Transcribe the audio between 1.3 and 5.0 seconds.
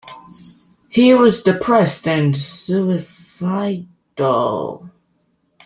depressed and suicidal.